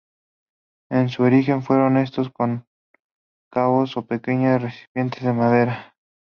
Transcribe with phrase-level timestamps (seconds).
[0.89, 5.93] En su origen fueron cestos cóncavos o pequeños recipientes de madera.